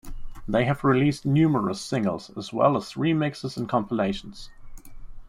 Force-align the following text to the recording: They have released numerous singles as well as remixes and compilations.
They 0.47 0.65
have 0.65 0.83
released 0.83 1.27
numerous 1.27 1.79
singles 1.79 2.31
as 2.35 2.51
well 2.51 2.75
as 2.75 2.93
remixes 2.95 3.55
and 3.55 3.69
compilations. 3.69 4.49